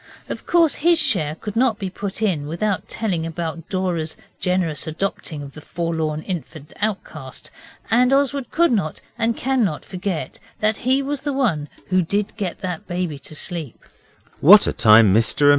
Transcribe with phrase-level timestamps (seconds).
[0.29, 5.43] Of course his share could not be put in without telling about Dora's generous adopting
[5.43, 7.51] of the forlorn infant outcast,
[7.91, 12.61] and Oswald could not and cannot forget that he was the one who did get
[12.61, 13.77] that baby to sleep.